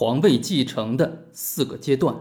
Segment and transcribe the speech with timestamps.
[0.00, 2.20] 皇位继承的四个阶段。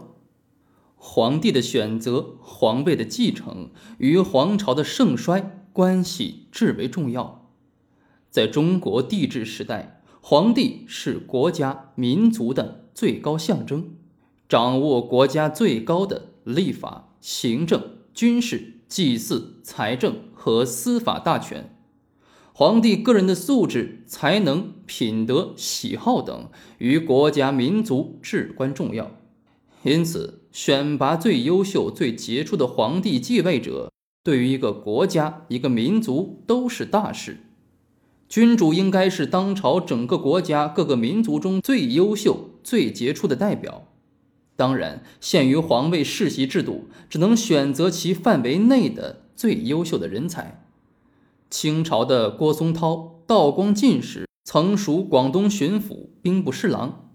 [0.96, 3.70] 皇帝的选择、皇位的继承
[4.00, 7.52] 与皇朝的盛衰关系至为重要。
[8.32, 13.91] 在中国帝制时代，皇帝是国家民族的最高象征，
[14.49, 21.77] 掌握国家最高的立法、行政、军事、祭祀、财政和司法大权。
[22.59, 26.49] 皇帝个人的素质、才能、品德、喜好等，
[26.80, 29.12] 与国家民族至关重要。
[29.84, 33.91] 因此，选拔最优秀、最杰出的皇帝继位者，
[34.23, 37.41] 对于一个国家、一个民族都是大事。
[38.27, 43.90] 君主应该是当朝整个国家各个民族中最优秀、最杰出的代表。
[44.55, 50.63] 当然，限于皇位世袭制度，只能选择其范围内的最优秀的人才。
[51.50, 57.10] 清朝的郭松涛，道光进士，曾属广东巡抚、兵部侍郎，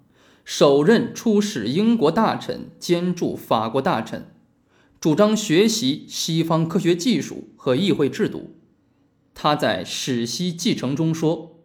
[0.44, 4.34] 首任出使英国大臣兼驻法国大臣，
[4.98, 8.56] 主张学习西方科学技术和议会制度。
[9.34, 11.60] 他在《史西继承》中说：“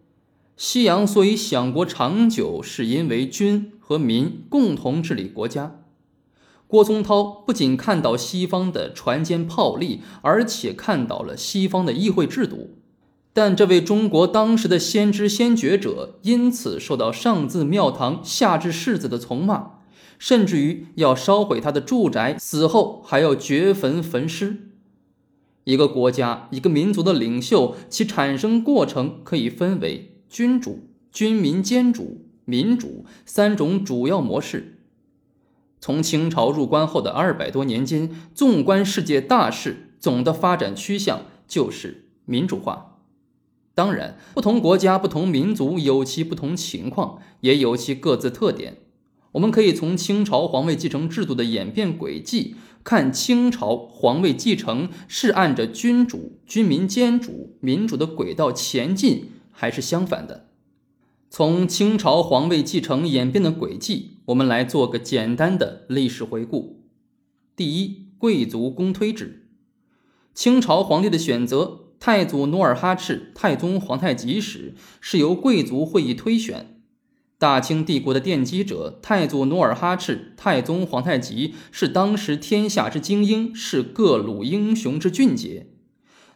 [0.55, 5.83] 西洋所以享国长久，是因为君和民共同治理国家。”
[6.67, 12.71] 郭松涛不仅看到西方的船坚炮利，而且看到了西方的议会制度。
[13.31, 19.79] 但这位中国当时的先知先觉者，因此受到上至庙堂，下至世子的从骂，
[20.19, 24.71] 甚至于要烧毁他的住宅，死后还要掘坟焚尸。
[25.63, 34.76] 一个国家、一个民族的领袖，其产生过程可以分为君主、军民兼主、民主三种主要模式。
[35.87, 42.97] 从清朝入关后的二百多年间，纵观世界大势，总的发展趋向就是民主化。
[43.73, 48.79] 当然，不同国家、不同民族有其不同情况，也有其各自特点。
[49.31, 52.55] 我们可以从清朝皇位继承制度的演变轨迹。
[52.83, 60.46] 看清朝皇位继承是按着君主、军民兼主、民主的轨道前进，还是相反的？
[61.29, 66.85] 从清朝皇位继承演变的轨迹，我们来做个简单的历史回顾。
[67.55, 69.49] 第一，贵族公推制。
[70.33, 76.81] 清朝皇帝的选择，太祖努尔哈赤、太宗皇太极时，是由贵族会议推选。
[77.37, 85.67] 大清帝国的奠基者太祖努尔哈赤、太宗皇太极是当时天下之精英，是各路英雄之俊杰。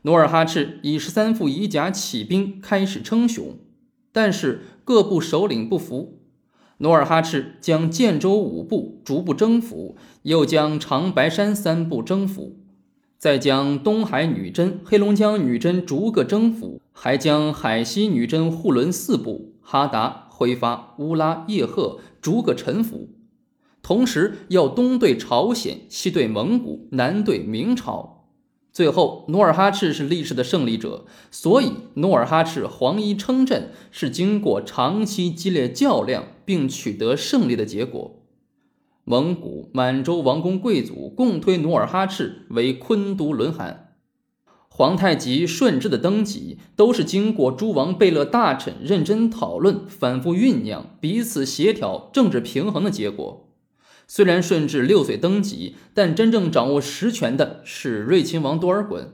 [0.04, 3.58] 努尔哈赤以十三副仪甲起兵，开始称雄，
[4.12, 6.20] 但是各部首领不服。
[6.80, 12.58] 努尔哈赤将建州五部逐步征服，又将长白山三部征服，
[13.18, 20.28] 再将东海女真、黑龙江女真逐个征服，还将海西女真护伦四部、哈达。
[20.30, 23.08] 挥发乌拉叶赫逐个臣服，
[23.84, 28.21] 同时要东对朝鲜，西对蒙古，南对明朝。
[28.74, 38.24] 最后，努尔哈赤是历史的胜利者，所以努尔哈赤黄衣称朕是经过长期激烈较量并取得胜利的结果。
[39.04, 43.96] 蒙古、满洲王公贵族共推努尔哈赤为昆都伦汗。
[44.70, 53.51] 皇太极、顺治的登基都是经过诸王贝勒大臣认真讨论、反复酝酿、彼此协调、政治平衡的结果。
[54.14, 59.06] 虽然顺治六岁登基，但真正掌握实权的是睿亲王多尔衮。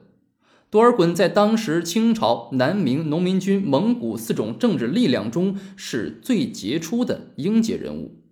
[0.72, 8.24] 多尔衮在当时清朝南明农民军、蒙古四种政治力量中是最杰出的英杰人物。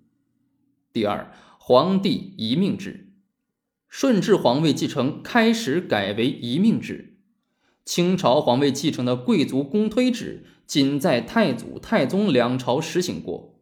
[0.92, 3.12] 第二，皇帝遗命制，
[3.88, 7.20] 顺治皇位继承开始改为遗命制。
[7.86, 13.55] 清朝皇位继承的贵族公推制，仅在太祖、太宗两朝实行过。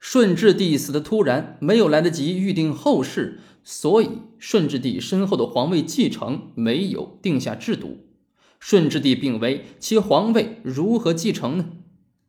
[0.00, 7.98] 顺治帝死的突然，没有来得及预定后事，所以顺治帝身后的皇位继承没有定下制度。
[8.60, 11.70] 顺治帝病危，其皇位如何继承呢？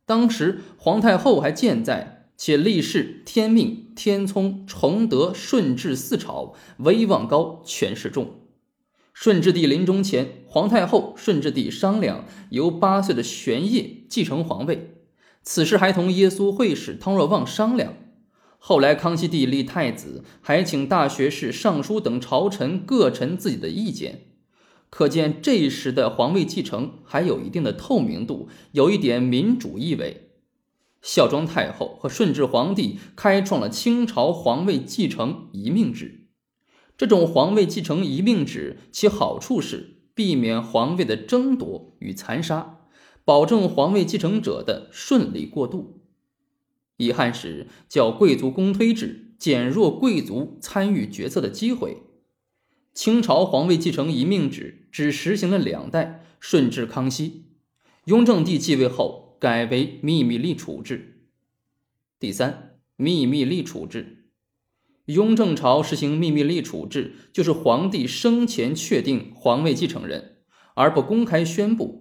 [0.04, 8.40] 当时皇太后还健在，且历世天命、天聪、崇德、顺治四朝，威望高，权势重。
[9.12, 14.99] 顺治帝临终前，皇太后、顺治帝商量由八岁的玄烨继承皇位，
[15.42, 17.94] 此事还同耶稣会士汤若望商量。
[18.58, 24.26] 后来康熙帝立太子，还请大学士、尚书等朝臣各陈自己的意见，
[24.90, 30.32] 可见这时的皇位继承还有一定的透明度，有一点民主意味。
[31.00, 36.26] 孝庄太后和顺治皇帝开创了清朝皇位继承遗命制。
[36.98, 42.79] 这种皇位继承遗命制，其好处是避免皇位的争夺与残杀，
[43.24, 46.00] 保证皇位继承者的顺利过渡。
[46.96, 52.02] 遗憾是叫贵族公推制，减弱贵族参与决策的机会。
[52.92, 57.46] 清朝皇位继承遗命制只实行了两代，顺治、康熙。
[58.06, 61.22] 雍正帝继位后改为秘密立储制。
[62.18, 64.26] 第三，秘密立储制。
[65.06, 70.38] 雍正朝实行秘密立储制，就是皇帝生前确定皇位继承人，
[70.74, 71.99] 而不公开宣布。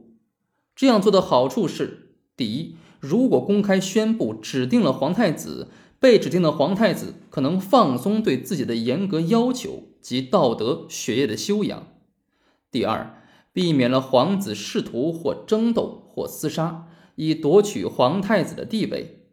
[0.80, 5.68] 这样做的好处是：第一，如果公开宣布指定了皇太子，
[6.00, 11.82] 被指定的皇太子可能放松对自己的严格要求及道德学业的修养；
[12.72, 13.22] 第二，
[13.52, 19.26] 避免了皇子仕途或争斗或厮杀，以夺取皇太子的地位。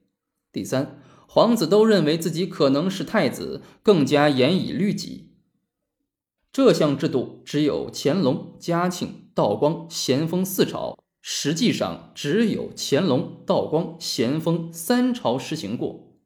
[0.50, 0.98] 第三，
[1.28, 5.30] 皇子都认为自己可能是太子，更加严以律己。
[6.50, 10.98] 这项制度只有乾隆、嘉庆、道光、咸丰四朝，
[11.28, 16.20] 实际上只有乾隆、道光、咸丰三朝实行过。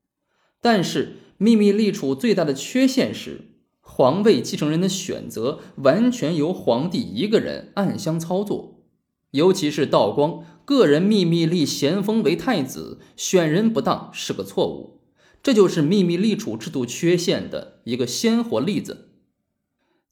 [0.61, 3.47] 但是秘密立储最大的缺陷是，
[3.81, 8.83] 皇位继承人的选择完全由皇帝一个人暗箱操作，
[9.31, 10.45] 尤其是道光。
[10.67, 15.01] 个人秘密立咸丰为太子，选人不当是个错误，
[15.43, 19.09] 这就是秘密立储制度缺陷的一个鲜活例子。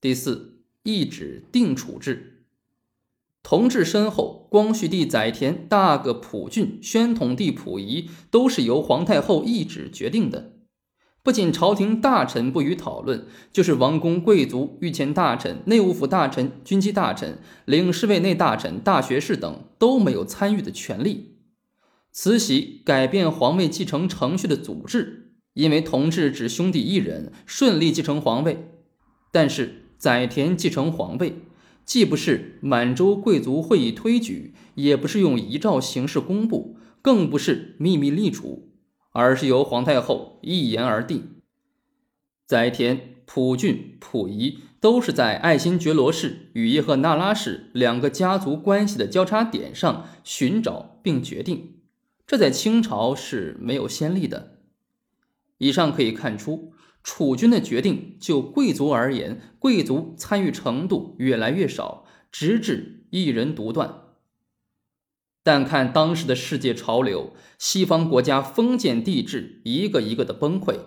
[0.01, 2.38] 第四，一指定储制。
[3.43, 10.53] 同治身后，光绪帝载湉、大个溥俊、宣统帝溥仪都是由皇太后一旨决定的。
[11.23, 21.37] 不仅朝廷大臣不予讨论，就是王公贵族、御前大臣、内务府大臣、军机大臣、领侍卫内大臣、大学士等都没有参与的权利。
[22.13, 28.71] 慈禧改变皇位继承程序的组织，因为同治只兄弟一人顺利继承皇位，
[29.31, 31.37] 但是载湉继承皇位，
[31.89, 38.69] 既不是满洲贵族会议推举，也不是用遗诏形式公布，更不是秘密立储。
[39.13, 41.41] 而是由皇太后一言而定。
[42.45, 51.79] 载湉、溥俊、溥仪都是在爱新觉罗氏与叶赫那拉氏两个家族关系的交叉点上寻找并决定，
[52.27, 54.59] 这在清朝是没有先例的。
[55.57, 64.03] 以上可以看出，储君的决定就贵族而言，贵族参与程度越来越少，直至一人独断。
[65.43, 70.81] 但看当时的世界潮流，西方国家封建帝制一个一个的崩溃，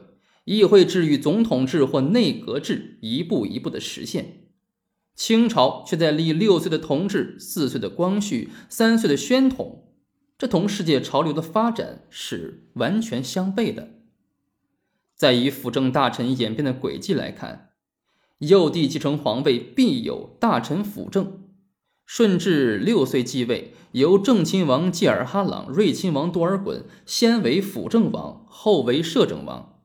[0.45, 4.49] 议会制与总统制或内阁制一步一步的实现，
[5.15, 9.95] 清朝却在立六岁的同治、四岁的光绪、三岁的宣统，
[10.37, 14.00] 这同世界潮流的发展是完全相悖的。
[15.21, 17.73] 再以辅政大臣演变的轨迹来看，
[18.39, 21.43] 幼帝继承皇位必有大臣辅政。
[22.07, 29.83] 顺治六岁继位，由正亲王济尔哈朗、睿亲王多尔衮先为辅政王，后为摄政王。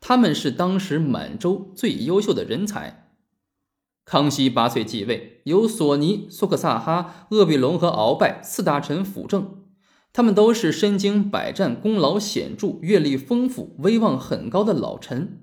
[0.00, 3.12] 他们是当时满洲最优秀的人才。
[4.04, 9.61] 康熙八岁继位，由索尼、苏克萨哈、鄂必隆和鳌拜四大臣辅政，
[10.12, 15.40] 他们都是身经百战、功劳显著、阅历丰富、威望很高的老臣。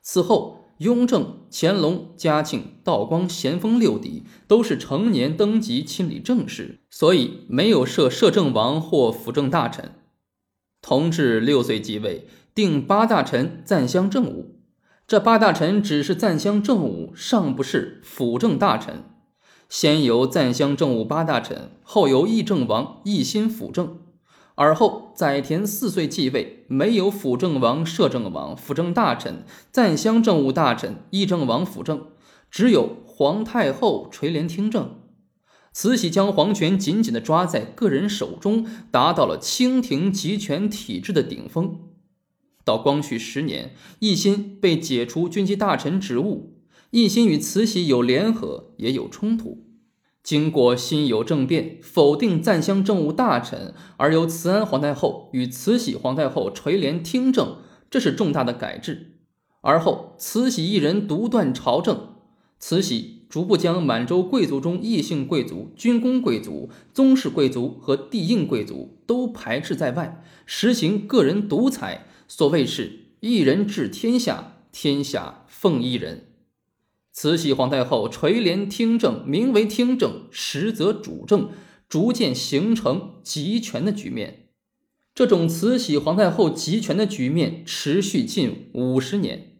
[0.00, 0.60] 此后。
[0.78, 9.92] 雍正、乾隆、嘉庆、道光、咸丰六帝都是成年登基亲理政事，所以没有设摄政王或辅政大臣。
[10.80, 14.56] 同治六岁即位，定八大臣赞襄政务。
[15.06, 19.04] 这八大臣只是赞襄政务，尚不是辅政大臣。
[19.68, 23.98] 先由赞襄政务八大臣，后由议政王一心辅政。
[24.54, 32.08] 而后，载湉四岁继位，没有辅政王、摄政王、辅政大臣、赞襄政务大臣、议政王辅政，
[32.50, 34.98] 只有皇太后垂帘听政。
[35.72, 41.88] 慈禧将皇权紧紧地抓在个人手中，达到了清廷集权体制的顶峰。
[42.62, 46.58] 到光绪十年，奕欣被解除军机大臣职务，
[46.90, 49.71] 奕欣与慈禧有联合，也有冲突。
[50.22, 57.56] 经过辛酉政变，否定赞襄政务大臣，而由慈安皇太后与慈禧皇太后垂帘听政，
[57.90, 59.18] 这是重大的改制。
[59.62, 62.16] 而后慈禧一人独断朝政，
[62.58, 72.06] 慈禧逐步将满洲贵族中异姓贵族、军功贵族、宗室贵族和帝印贵族都排斥在外，实行个人独裁。
[72.28, 76.31] 所谓是一人治天下，天下奉一人。
[77.12, 81.50] 慈禧皇太后垂帘听政，名为听政，实则主政，
[81.86, 84.48] 逐渐形成集权的局面。
[85.14, 89.58] 这种慈禧皇太后集权的局面持续近五十年。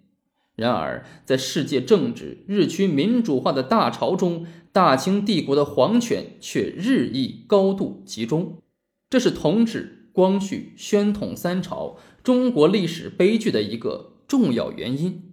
[0.56, 8.62] 然而，在世界政治日趋民主化的大潮中，大清帝国的皇权却日益高度集中。
[9.10, 15.31] 这是同治、光绪、宣统三朝中国历史悲剧的一个重要原因。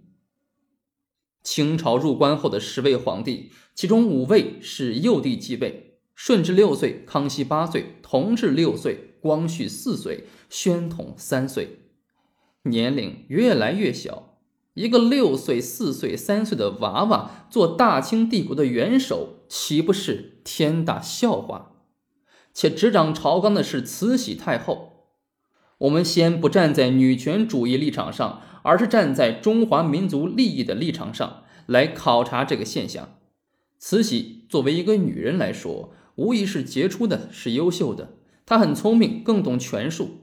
[1.42, 11.80] 清朝入关后的十位皇帝，其中五位是幼帝继位：顺治六岁，康熙八岁，同治六岁，光绪四岁，宣统三岁，
[12.64, 14.38] 年龄越来越小。
[14.74, 21.72] 一个六岁、四岁、三岁的娃娃做大清帝国的元首，岂不是天大笑话？
[22.52, 25.06] 且执掌朝纲的是慈禧太后。
[25.78, 33.16] 我们先不站在女权主义立场上，而是站在中华民族利益的立场上来考察这个现象。
[33.78, 38.14] 慈禧作为一个女人来说，无疑是杰出的，是优秀的。
[38.44, 40.18] 她很聪明，更懂权术。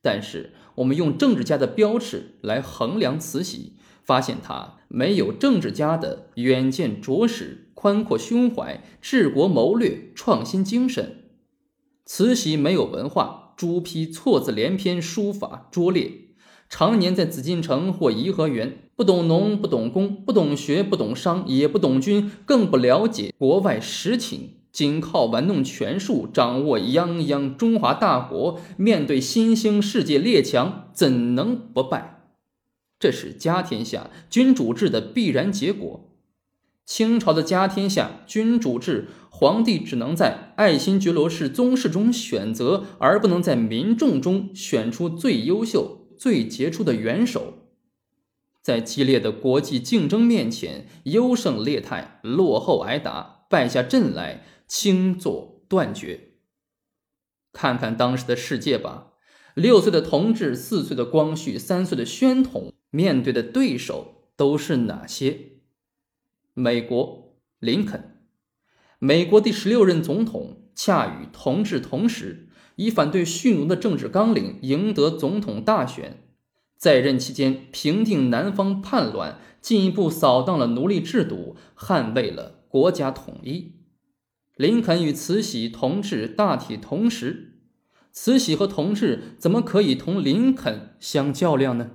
[0.00, 11.24] 但是，我们用政治家的标尺来衡量慈禧，发现她没有政治家的远见卓识、宽阔胸怀、治国谋略、创新精神。
[12.06, 16.27] 慈禧没有文化，朱批错字连篇，书法拙劣，
[16.68, 24.54] 常年在紫禁城或颐和园，不懂农，不懂工，不懂学，不懂商，也不懂军，更不了解国外实情。
[24.70, 32.30] 仅靠玩弄权术，掌握泱泱中华大国，面对新兴世界列强，怎能不败？
[33.00, 36.04] 这是家天下君主制的必然结果。
[36.84, 47.54] 清朝的家天下君主制，皇帝只能在爱新觉罗氏宗室中选择，而不能在民众中选出最优秀、最杰出的元首。
[48.60, 54.44] 在激烈的国际竞争面前，优胜劣汰，落后挨打，败下阵来。
[54.70, 56.34] 轻作断绝。
[57.54, 59.14] 看看当时的世界吧，
[59.54, 65.52] 六岁的同治，四岁的光绪，三岁的宣统，面对的对手都是哪些？
[66.52, 68.20] 美国林肯，
[68.98, 72.47] 美国第十六任总统，恰与同治同时，
[72.78, 76.22] 以反对蓄奴的政治纲领赢得总统大选，
[76.76, 83.72] 在任期间平定南方叛乱，进一步扫荡了奴隶制度，捍卫了国家统一。
[84.54, 87.58] 林肯与慈禧同治大体同时，
[88.12, 91.90] 慈禧和同治怎么可以同林肯相较量呢？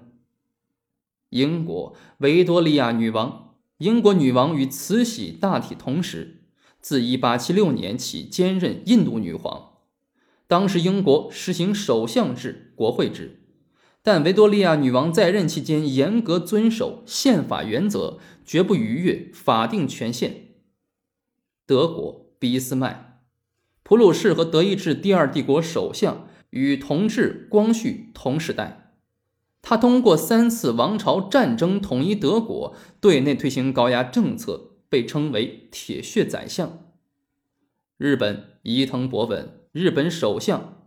[1.30, 6.42] 英国维多利亚女王，英国女王与慈禧大体同时，
[6.82, 9.73] 自1876年起兼任印度女皇。
[10.48, 13.40] 当时英国实行首相制、国会制，
[14.02, 20.50] 但维多利亚女王在任期间严格遵守宪法原则，绝不逾越法定权限。
[21.66, 22.24] 德国。
[22.44, 23.22] 俾斯麦、
[23.84, 28.98] 普鲁士和德意志第二帝国首相与同治、光绪同时代。
[29.62, 36.92] 他通过三次王朝战争统一德国，对内推行高压政策，被称为“铁血宰相”。
[37.96, 40.86] 日本伊藤博文，日本首相，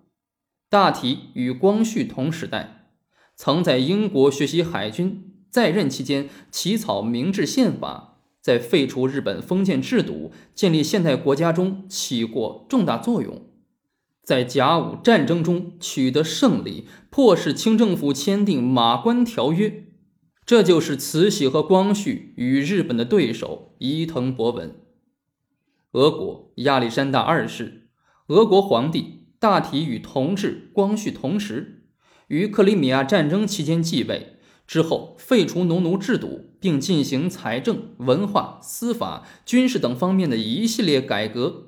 [0.71, 2.87] 大体与光绪同时代，
[3.35, 8.21] 曾在英国学习海军，在任期间起草明治宪法。
[8.41, 13.43] 在废除日本封建制度、建立现代国家中起过重大作用，
[14.23, 19.69] 在甲午战争中取得胜利，迫使清政府签订《马关条约》。
[20.45, 24.73] 这就是慈禧和光绪与日本的对手伊藤博文。
[25.91, 27.86] 俄国亚历山大二世，
[28.29, 31.85] 俄国皇帝，大体与同治、光绪同时，
[32.27, 34.33] 于克里米亚战争期间继位。
[34.67, 41.67] 之后废除农奴制度，并进行财政、文化、司法、军事等方面的一系列改革。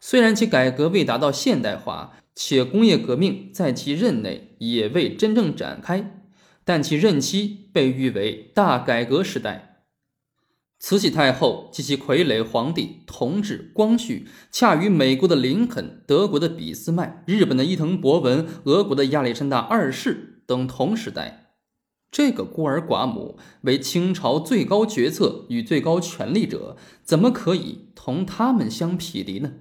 [0.00, 6.22] 虽然其改革未达到现代化，且工业革命在其任内也未真正展开，
[6.64, 9.77] 但其任期被誉为大改革时代。
[10.80, 21.46] 慈禧太后及其傀儡皇帝同治、光绪，恰与美国的林肯、德国的俾斯麦、日本的伊藤博文、俄国的亚历山大二世等同时代。
[22.10, 29.54] 这个孤儿寡母为清朝最高决策与最高权力者，怎么可以同他们相匹敌呢？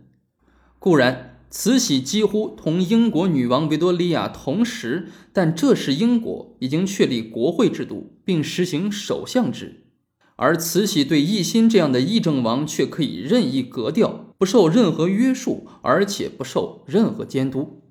[0.77, 9.86] 固然，慈禧几乎同英国女王维多利亚同时，但这时英国已经确立国会制度，并实行首相制，
[10.37, 17.81] 而慈禧对奕欣这样的议政王却可以任意格调，不受任何约束，而且不受任何监督。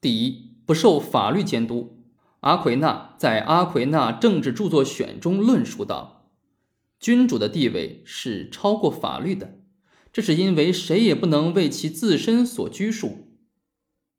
[0.00, 2.04] 第一，不受法律监督。
[2.40, 6.30] 阿奎那在《阿奎那政治著作选》中论述道
[7.00, 9.58] ：“君主的地位是超过法律的，
[10.12, 13.28] 这是因为谁也不能为其自身所拘束，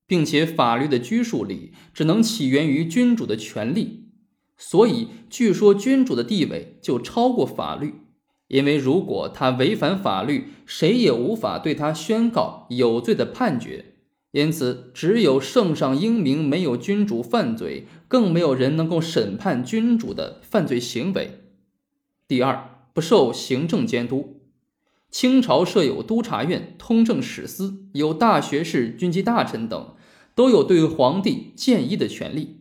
[0.08, 4.07] 并且法律的拘束力只能起源于君主的权利。
[4.58, 7.94] 所以，据说君主的地位就超过法律，
[8.48, 13.94] 因为如果他违反法律，谁也无法对他宣告有罪的判决。
[14.32, 21.40] 因此，只有圣上英明，没有君主犯罪，更没有人能够审判君主的犯罪行为。
[22.28, 24.42] 第二，不受行政监督。
[25.10, 29.96] 清朝设有督察院、通政史司，有大学士、军机大臣等，
[30.36, 32.57] 都有对皇帝建议的权利。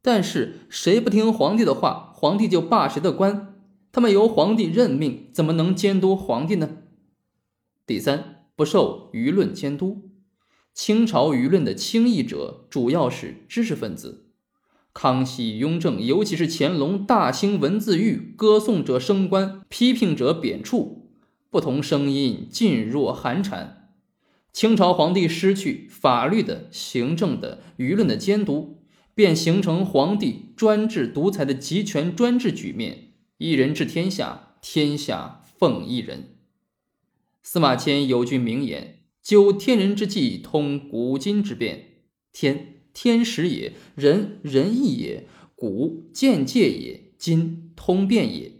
[0.00, 3.54] 但是，谁不听皇帝的话，皇帝就罢谁的官。
[3.90, 6.78] 他们由皇帝任命，怎么能监督皇帝呢？
[7.86, 10.10] 第三，不受舆论监督。
[10.72, 14.26] 清朝舆论的轻易者主要是知识分子。
[14.94, 21.02] 康熙、雍正，尤其是乾隆，大兴文字狱，歌颂者升官，批评者贬黜。
[21.50, 23.90] 不同声音噤若寒蝉，
[24.52, 28.77] 清朝皇帝失去法律的、行政的、舆论的监督，
[29.18, 33.14] 便形成皇帝专制独裁的集权专制局面。
[33.38, 36.36] 一人治天下，天下奉一人。
[37.42, 42.04] 司马迁有句名言：“究天人之际，通古今之变。
[42.32, 45.24] 天，天时也；人，仁义也；
[45.56, 48.52] 古，见界也；今，通变也。”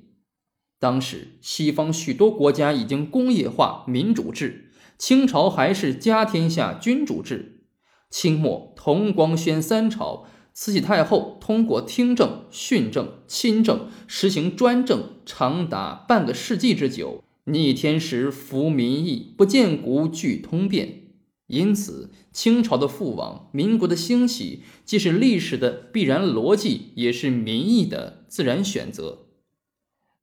[0.80, 7.66] 当时，西方许多国家已经工业化、民主制，清朝还是家天下、君主制。
[8.10, 10.26] 清末同光宣三朝，
[10.60, 21.02] 慈禧太后通过听政、训政、亲政，实行专政，长达半个世纪之久，逆天时、服民意，不见古具通变。
[21.46, 29.26] 因此，清朝的覆亡、民国的兴起，既是历史的必然逻辑，也是民意的自然选择。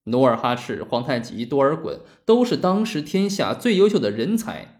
[0.03, 4.74] 努尔哈赤、皇太极、多尔衮都是当时天下最优秀的人才。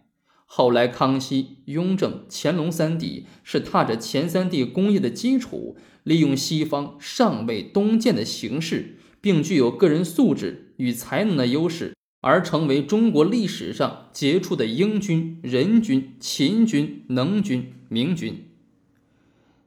[0.46, 18.46] 后来，康熙、雍正、乾隆三帝是踏着前三帝工业的基础，利用西方尚未东渐的形势，并具有个人素质与才能的优势，而成为中国历史上杰出的英军、仁军、勤军、能军、明军。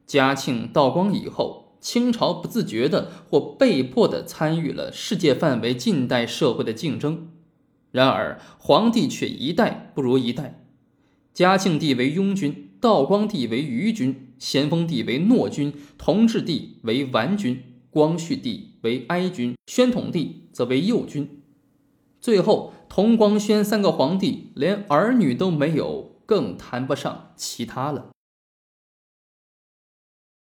[0.07, 1.67] 嘉庆、道光以后。
[1.81, 7.29] 清朝不自觉的或被迫的参与了世界范围近代社会的竞争，
[7.93, 10.68] 然而皇帝却一代不如一代。
[11.39, 21.41] 嘉庆帝为雍君，道光帝为余君，咸丰帝为诺君，同治帝为完君，光绪帝为哀君，宣统帝则为右君。
[22.21, 28.09] 最后，同光宣三个皇帝连儿女都没有，更谈不上其他了。